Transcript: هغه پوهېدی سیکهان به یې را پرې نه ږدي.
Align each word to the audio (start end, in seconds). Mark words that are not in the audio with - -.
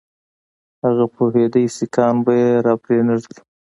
هغه 0.83 1.05
پوهېدی 1.15 1.65
سیکهان 1.75 2.15
به 2.25 2.33
یې 2.41 2.49
را 2.65 2.73
پرې 2.83 2.99
نه 3.07 3.15
ږدي. 3.21 3.39